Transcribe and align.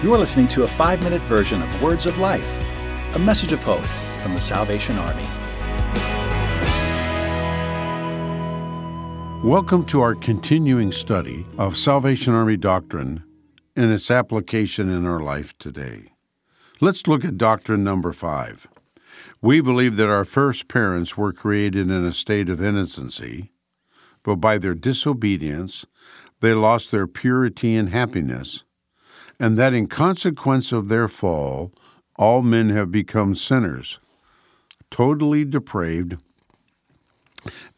You 0.00 0.14
are 0.14 0.18
listening 0.18 0.46
to 0.50 0.62
a 0.62 0.68
five 0.68 1.02
minute 1.02 1.22
version 1.22 1.60
of 1.60 1.82
Words 1.82 2.06
of 2.06 2.18
Life, 2.18 2.64
a 3.16 3.18
message 3.18 3.50
of 3.50 3.60
hope 3.64 3.84
from 4.22 4.32
the 4.32 4.40
Salvation 4.40 4.96
Army. 4.96 5.24
Welcome 9.42 9.84
to 9.86 10.00
our 10.00 10.14
continuing 10.14 10.92
study 10.92 11.46
of 11.58 11.76
Salvation 11.76 12.32
Army 12.32 12.56
doctrine 12.56 13.24
and 13.74 13.90
its 13.90 14.08
application 14.08 14.88
in 14.88 15.04
our 15.04 15.18
life 15.18 15.58
today. 15.58 16.12
Let's 16.80 17.08
look 17.08 17.24
at 17.24 17.36
doctrine 17.36 17.82
number 17.82 18.12
five. 18.12 18.68
We 19.42 19.60
believe 19.60 19.96
that 19.96 20.08
our 20.08 20.24
first 20.24 20.68
parents 20.68 21.16
were 21.16 21.32
created 21.32 21.90
in 21.90 22.04
a 22.04 22.12
state 22.12 22.48
of 22.48 22.62
innocency, 22.62 23.50
but 24.22 24.36
by 24.36 24.58
their 24.58 24.76
disobedience, 24.76 25.86
they 26.38 26.54
lost 26.54 26.92
their 26.92 27.08
purity 27.08 27.74
and 27.74 27.88
happiness, 27.88 28.62
and 29.40 29.56
that 29.56 29.74
in 29.74 29.86
consequence 29.86 30.72
of 30.72 30.88
their 30.88 31.08
fall, 31.08 31.72
all 32.16 32.42
men 32.42 32.70
have 32.70 32.90
become 32.90 33.34
sinners, 33.34 34.00
totally 34.90 35.44
depraved, 35.44 36.16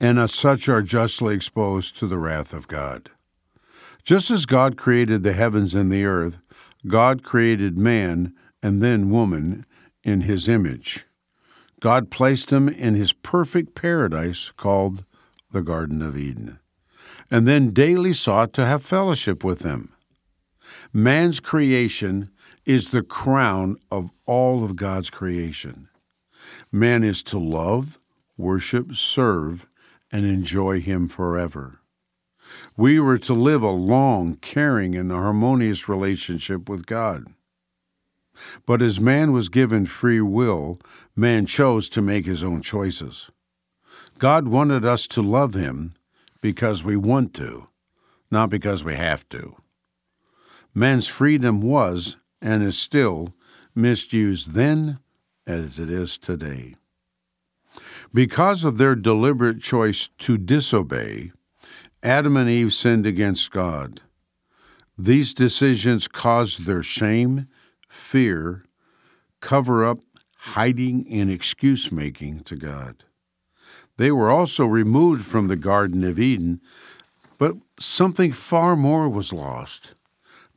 and 0.00 0.18
as 0.18 0.32
such 0.32 0.68
are 0.68 0.82
justly 0.82 1.34
exposed 1.34 1.96
to 1.96 2.06
the 2.06 2.18
wrath 2.18 2.54
of 2.54 2.68
God. 2.68 3.10
Just 4.02 4.30
as 4.30 4.46
God 4.46 4.76
created 4.76 5.22
the 5.22 5.34
heavens 5.34 5.74
and 5.74 5.92
the 5.92 6.04
earth, 6.04 6.40
God 6.86 7.22
created 7.22 7.76
man 7.76 8.34
and 8.62 8.82
then 8.82 9.10
woman 9.10 9.66
in 10.02 10.22
his 10.22 10.48
image. 10.48 11.04
God 11.80 12.10
placed 12.10 12.48
them 12.48 12.68
in 12.68 12.94
his 12.94 13.12
perfect 13.12 13.74
paradise 13.74 14.52
called 14.56 15.04
the 15.52 15.62
Garden 15.62 16.00
of 16.02 16.16
Eden, 16.16 16.58
and 17.30 17.46
then 17.46 17.70
daily 17.70 18.12
sought 18.12 18.52
to 18.54 18.64
have 18.64 18.82
fellowship 18.82 19.44
with 19.44 19.60
them. 19.60 19.92
Man's 20.92 21.40
creation 21.40 22.30
is 22.64 22.88
the 22.88 23.02
crown 23.02 23.76
of 23.90 24.10
all 24.26 24.64
of 24.64 24.76
God's 24.76 25.10
creation. 25.10 25.88
Man 26.70 27.02
is 27.02 27.22
to 27.24 27.38
love, 27.38 27.98
worship, 28.36 28.94
serve, 28.94 29.66
and 30.12 30.24
enjoy 30.24 30.80
him 30.80 31.08
forever. 31.08 31.80
We 32.76 32.98
were 32.98 33.18
to 33.18 33.34
live 33.34 33.62
a 33.62 33.70
long, 33.70 34.36
caring, 34.36 34.94
and 34.96 35.10
harmonious 35.10 35.88
relationship 35.88 36.68
with 36.68 36.86
God. 36.86 37.26
But 38.66 38.82
as 38.82 39.00
man 39.00 39.32
was 39.32 39.48
given 39.48 39.86
free 39.86 40.20
will, 40.20 40.80
man 41.14 41.46
chose 41.46 41.88
to 41.90 42.02
make 42.02 42.26
his 42.26 42.42
own 42.42 42.62
choices. 42.62 43.30
God 44.18 44.48
wanted 44.48 44.84
us 44.84 45.06
to 45.08 45.22
love 45.22 45.54
him 45.54 45.94
because 46.40 46.84
we 46.84 46.96
want 46.96 47.34
to, 47.34 47.68
not 48.30 48.50
because 48.50 48.84
we 48.84 48.94
have 48.94 49.28
to. 49.30 49.59
Man's 50.74 51.06
freedom 51.06 51.60
was, 51.60 52.16
and 52.40 52.62
is 52.62 52.78
still, 52.78 53.34
misused 53.74 54.54
then 54.54 54.98
as 55.46 55.78
it 55.78 55.90
is 55.90 56.18
today. 56.18 56.76
Because 58.12 58.64
of 58.64 58.78
their 58.78 58.94
deliberate 58.94 59.60
choice 59.60 60.08
to 60.18 60.38
disobey, 60.38 61.32
Adam 62.02 62.36
and 62.36 62.48
Eve 62.48 62.72
sinned 62.72 63.06
against 63.06 63.50
God. 63.50 64.00
These 64.96 65.34
decisions 65.34 66.08
caused 66.08 66.64
their 66.64 66.82
shame, 66.82 67.48
fear, 67.88 68.64
cover 69.40 69.84
up, 69.84 70.00
hiding, 70.36 71.06
and 71.10 71.30
excuse 71.30 71.92
making 71.92 72.40
to 72.44 72.56
God. 72.56 73.04
They 73.96 74.10
were 74.10 74.30
also 74.30 74.64
removed 74.64 75.24
from 75.24 75.48
the 75.48 75.56
Garden 75.56 76.04
of 76.04 76.18
Eden, 76.18 76.60
but 77.38 77.56
something 77.78 78.32
far 78.32 78.76
more 78.76 79.08
was 79.08 79.32
lost. 79.32 79.94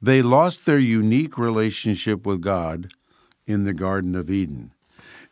They 0.04 0.22
lost 0.22 0.66
their 0.66 0.80
unique 0.80 1.38
relationship 1.38 2.26
with 2.26 2.42
God 2.42 2.92
in 3.48 3.64
the 3.64 3.74
Garden 3.74 4.16
of 4.16 4.30
Eden. 4.30 4.74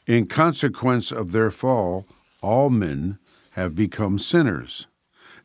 In 0.07 0.27
consequence 0.27 1.11
of 1.11 1.33
their 1.33 1.51
fall, 1.51 2.05
all 2.41 2.69
men 2.69 3.19
have 3.51 3.75
become 3.75 4.17
sinners. 4.17 4.87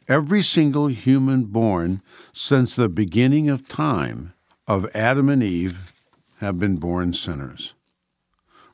Every 0.06 0.42
single 0.42 0.86
human 0.86 1.46
born 1.46 2.02
since 2.32 2.76
the 2.76 2.88
beginning 2.88 3.50
of 3.50 3.66
time 3.66 4.32
of 4.68 4.88
Adam 4.94 5.28
and 5.28 5.42
Eve 5.42 5.92
have 6.38 6.60
been 6.60 6.76
born 6.76 7.12
sinners. 7.12 7.74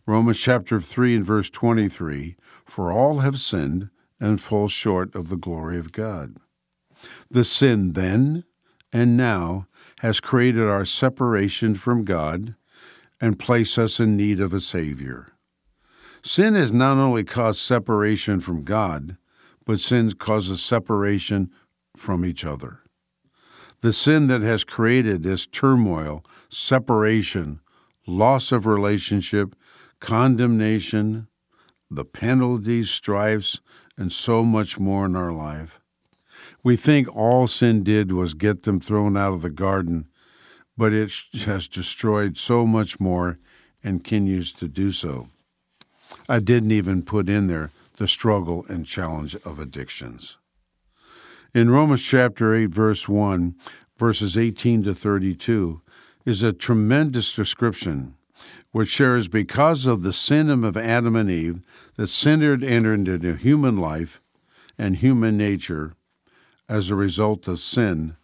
Romans 0.05 0.39
chapter 0.39 0.81
3 0.81 1.17
and 1.17 1.25
verse 1.25 1.49
23 1.49 2.37
For 2.67 2.93
all 2.93 3.21
have 3.21 3.41
sinned 3.41 3.89
and 4.21 4.39
fall 4.39 4.69
short 4.69 5.15
of 5.15 5.31
the 5.31 5.39
glory 5.39 5.79
of 5.79 5.93
God. 5.93 6.37
The 7.31 7.43
sin 7.43 7.95
then 7.95 8.45
and 8.93 9.17
now 9.17 9.67
has 10.01 10.21
created 10.21 10.69
our 10.69 10.85
separation 10.85 11.75
from 11.75 12.05
God 12.05 12.55
and 13.21 13.39
placed 13.39 13.79
us 13.79 14.01
in 14.01 14.17
need 14.17 14.41
of 14.41 14.53
a 14.53 14.61
Savior. 14.61 15.33
Sin 16.23 16.55
has 16.55 16.73
not 16.73 16.99
only 16.99 17.25
caused 17.25 17.61
separation 17.61 18.41
from 18.41 18.63
God, 18.63 19.17
but 19.65 19.81
sin 19.81 20.11
causes 20.13 20.63
separation 20.63 21.51
from 21.97 22.25
each 22.25 22.45
other. 22.45 22.81
The 23.81 23.93
sin 23.93 24.29
that 24.29 24.43
has 24.43 24.65
created 24.65 25.23
this 25.23 25.47
turmoil, 25.47 26.25
separation, 26.49 27.61
loss 28.07 28.53
of 28.53 28.67
relationship, 28.67 29.57
condemnation, 30.01 31.29
the 31.91 32.05
penalties, 32.05 32.91
strifes, 32.91 33.61
and 33.97 34.11
so 34.13 34.45
much 34.45 34.79
more 34.79 35.07
in 35.07 35.17
our 35.17 35.33
life. 35.33 35.82
We 36.63 36.77
think 36.77 37.15
all 37.15 37.47
sin 37.47 37.83
did 37.83 38.13
was 38.13 38.35
get 38.35 38.63
them 38.63 38.81
thrown 38.81 39.17
out 39.17 39.33
of 39.33 39.43
the 39.43 39.51
garden, 39.51 40.09
but 40.77 40.93
it 40.93 41.13
has 41.45 41.69
destroyed 41.69 42.37
so 42.37 42.67
much 42.67 43.01
more 43.01 43.39
and 43.85 44.05
continues 44.05 44.53
to 44.55 44.69
do 44.69 44.93
so. 44.93 45.29
I 46.29 46.39
didn't 46.39 46.73
even 46.73 47.03
put 47.03 47.29
in 47.29 47.47
there 47.47 47.71
the 47.97 48.09
struggle 48.09 48.65
and 48.69 48.87
challenge 48.87 49.35
of 49.45 49.59
addictions. 49.59 50.37
In 51.55 51.71
Romans 51.71 52.05
chapter 52.05 52.55
8, 52.55 52.67
verse 52.67 53.09
1, 53.09 53.55
verses 53.99 54.39
18 54.39 54.85
to 54.85 54.95
32, 54.95 55.83
is 56.25 56.43
a 56.43 56.53
tremendous 56.53 57.35
description 57.35 58.15
which 58.73 58.89
shares 58.89 59.29
because 59.29 59.87
of 59.87 60.03
the 60.03 60.13
sin 60.13 60.49
of 60.49 60.77
Adam 60.77 61.15
and 61.15 61.31
Eve 61.31 61.63
that 61.97 62.07
sin 62.07 62.43
entered 62.43 63.09
into 63.09 63.35
human 63.35 63.77
life 63.77 64.21
and 64.79 64.97
human 64.97 65.37
nature 65.37 65.95
as 66.73 66.91
a 66.91 66.97
result 66.97 67.47
of 67.49 67.59
sin, 67.59 68.17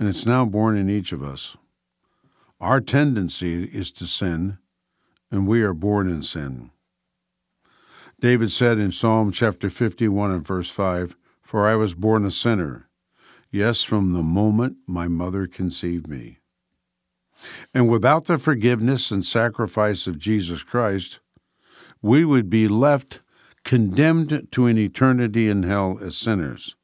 and 0.00 0.08
it's 0.08 0.24
now 0.24 0.46
born 0.46 0.74
in 0.74 0.88
each 0.88 1.12
of 1.12 1.22
us. 1.22 1.58
Our 2.62 2.80
tendency 2.80 3.64
is 3.64 3.92
to 3.92 4.06
sin, 4.06 4.56
and 5.30 5.46
we 5.46 5.60
are 5.60 5.74
born 5.74 6.08
in 6.08 6.22
sin. 6.22 6.70
David 8.18 8.50
said 8.50 8.78
in 8.78 8.90
Psalm 8.90 9.30
chapter 9.30 9.68
51 9.68 10.30
and 10.30 10.46
verse 10.46 10.70
5 10.70 11.14
For 11.42 11.68
I 11.68 11.74
was 11.74 11.94
born 11.94 12.24
a 12.24 12.30
sinner, 12.30 12.88
yes, 13.50 13.82
from 13.82 14.14
the 14.14 14.22
moment 14.22 14.78
my 14.86 15.06
mother 15.06 15.46
conceived 15.46 16.08
me. 16.08 16.38
And 17.74 17.86
without 17.86 18.24
the 18.24 18.38
forgiveness 18.38 19.10
and 19.10 19.22
sacrifice 19.22 20.06
of 20.06 20.18
Jesus 20.18 20.62
Christ, 20.62 21.20
we 22.00 22.24
would 22.24 22.48
be 22.48 22.66
left 22.66 23.20
condemned 23.62 24.48
to 24.52 24.64
an 24.64 24.78
eternity 24.78 25.50
in 25.50 25.64
hell 25.64 25.98
as 26.00 26.16
sinners. 26.16 26.74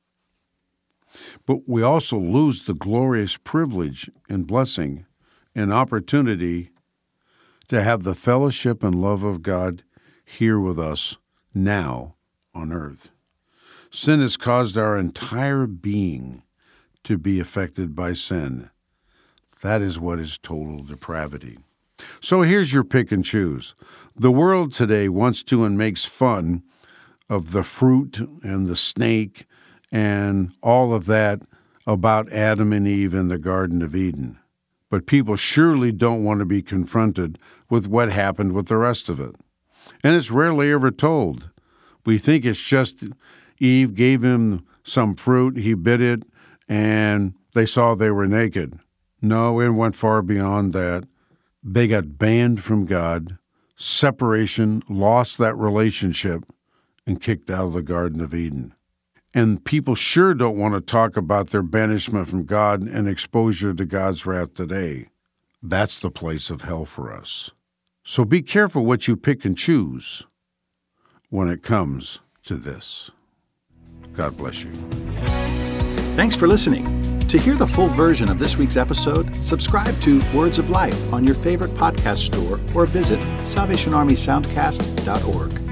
But 1.47 1.69
we 1.69 1.83
also 1.83 2.19
lose 2.19 2.63
the 2.63 2.75
glorious 2.75 3.37
privilege 3.37 4.11
and 4.29 4.47
blessing 4.47 5.07
and 5.55 5.73
opportunity 5.73 6.71
to 7.69 7.83
have 7.83 8.03
the 8.03 8.15
fellowship 8.15 8.83
and 8.83 8.95
love 8.95 9.23
of 9.23 9.43
God 9.43 9.83
here 10.25 10.59
with 10.59 10.79
us 10.79 11.19
now 11.55 12.15
on 12.55 12.73
earth. 12.73 13.11
Sin 13.91 14.21
has 14.21 14.37
caused 14.37 14.77
our 14.77 14.97
entire 14.99 15.67
being 15.67 16.43
to 17.05 17.17
be 17.17 17.39
affected 17.39 17.95
by 17.95 18.13
sin. 18.13 18.71
That 19.63 19.83
is 19.83 20.01
what 20.01 20.19
is 20.19 20.37
total 20.39 20.83
depravity. 20.83 21.59
So 22.21 22.43
here's 22.43 22.73
your 22.73 22.85
pick 22.85 23.13
and 23.13 23.25
choose. 23.25 23.75
The 24.17 24.31
world 24.31 24.73
today 24.73 25.09
wants 25.09 25.43
to 25.45 25.65
and 25.65 25.79
makes 25.79 26.05
fun 26.05 26.63
of 27.31 27.53
the 27.53 27.63
fruit 27.63 28.19
and 28.43 28.67
the 28.67 28.77
snake 28.77 29.47
and 29.95 30.53
all 30.63 30.93
of 30.93 31.07
that 31.07 31.41
about 31.87 32.33
Adam 32.33 32.73
and 32.73 32.87
Eve 32.87 33.15
in 33.15 33.29
the 33.29 33.39
Garden 33.39 33.83
of 33.83 33.95
Eden. 33.95 34.39
But 34.91 35.07
people 35.07 35.37
surely 35.37 35.93
don't 35.93 36.25
want 36.25 36.41
to 36.41 36.47
be 36.47 36.63
confronted 36.63 37.39
with 37.71 37.87
what 37.87 38.11
happened 38.11 38.53
with 38.53 38.69
the 38.69 38.77
rest 38.77 39.09
of 39.09 39.21
it 39.21 39.37
and 40.03 40.15
it's 40.15 40.31
rarely 40.31 40.71
ever 40.71 40.91
told. 40.91 41.51
We 42.05 42.19
think 42.19 42.45
it's 42.45 42.69
just 42.69 43.05
Eve 43.59 43.95
gave 43.95 44.23
him 44.23 44.65
some 44.83 45.15
fruit, 45.15 45.57
he 45.57 45.75
bit 45.75 46.01
it, 46.01 46.25
and 46.69 47.35
they 47.55 47.67
saw 47.67 47.95
they 47.95 48.11
were 48.11 48.27
naked. 48.27 48.79
No, 49.23 49.61
it 49.61 49.71
went 49.71 49.95
far 49.95 50.21
beyond 50.23 50.75
that. 50.75 51.05
They 51.63 51.89
got 51.89 52.19
banned 52.19 52.63
from 52.63 52.85
God, 52.85 53.39
separation, 53.75 54.83
lost 54.89 55.39
that 55.39 55.57
relationship, 55.57 56.45
and 57.07 57.23
kicked 57.23 57.51
out 57.51 57.67
of 57.67 57.73
the 57.73 57.83
Garden 57.83 58.21
of 58.21 58.35
Eden. 58.35 58.75
And 59.35 59.65
people 59.65 59.97
sure 59.97 60.33
don't 60.33 60.57
want 60.57 60.75
to 60.75 60.81
talk 60.81 61.17
about 61.17 61.49
their 61.49 61.63
banishment 61.63 62.29
from 62.29 62.45
God 62.45 62.83
and 62.83 63.09
exposure 63.09 63.75
to 63.75 63.85
God's 63.85 64.25
wrath 64.25 64.55
today. 64.55 65.09
that's 65.67 65.99
the 65.99 66.11
place 66.11 66.51
of 66.51 66.61
hell 66.63 66.85
for 66.85 67.11
us. 67.11 67.51
So 68.03 68.27
be 68.27 68.43
careful 68.43 68.85
what 68.85 69.09
you 69.09 69.17
pick 69.17 69.47
and 69.47 69.57
choose 69.57 70.25
when 71.31 71.49
it 71.49 71.63
comes 71.63 72.21
to 72.45 72.57
this. 72.57 73.11
God 74.13 74.37
bless 74.37 74.63
you. 74.63 74.71
Thanks 76.17 76.37
for 76.37 76.47
listening. 76.47 76.85
To 77.29 77.39
hear 77.39 77.55
the 77.55 77.67
full 77.67 77.89
version 77.89 78.31
of 78.31 78.39
this 78.39 78.59
week's 78.59 78.77
episode, 78.77 79.35
subscribe 79.37 79.99
to 80.03 80.21
Words 80.35 80.59
of 80.59 80.69
Life 80.69 81.11
on 81.13 81.25
your 81.25 81.35
favorite 81.35 81.71
podcast 81.73 82.27
store 82.27 82.61
or 82.77 82.85
visit 82.87 83.19
SalvationArmySoundcast.org. 83.21 85.64